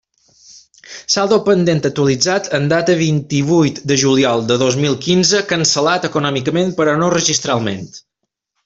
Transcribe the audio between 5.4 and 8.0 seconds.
cancel·lat econòmica però no registralment.